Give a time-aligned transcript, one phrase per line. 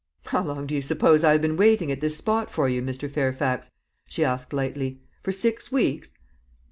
[0.25, 3.07] "How long do you suppose I have been waiting at this spot for you, Mr.
[3.07, 3.69] Fairfax?"
[4.07, 4.99] she asked lightly.
[5.21, 6.15] "For six weeks?"